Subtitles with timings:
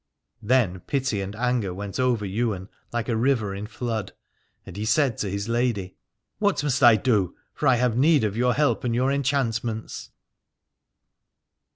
[0.41, 4.13] Then pity and anger went over Ywain like a river in flood,
[4.65, 5.95] and he said to his lady:
[6.39, 10.09] What must I do, for I have need of your help and your enchantments.